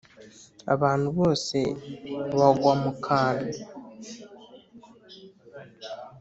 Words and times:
abantu 0.73 1.07
bose 1.19 1.57
bagwa 2.37 2.73
mukantu 2.83 3.55